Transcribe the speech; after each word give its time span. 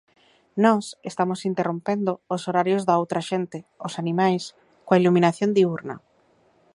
Nós 0.63 0.85
estamos 1.11 1.39
interrompendo 1.51 2.11
os 2.35 2.41
horarios 2.47 2.83
da 2.85 2.95
outra 3.01 3.21
xente, 3.29 3.57
os 3.87 3.93
animais, 4.01 4.43
coa 4.85 4.99
iluminación 5.01 5.49
diúrna. 5.57 5.95